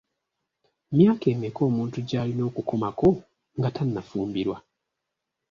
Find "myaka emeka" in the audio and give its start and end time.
0.95-1.61